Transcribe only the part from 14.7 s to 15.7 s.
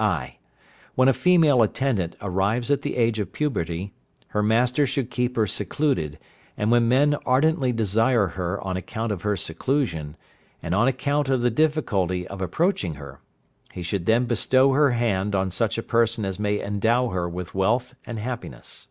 her hand on